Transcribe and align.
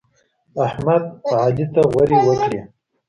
احمد؛ 0.65 1.03
علي 1.39 1.65
ته 1.73 1.81
غورې 1.91 2.17
وکړې. 2.27 2.59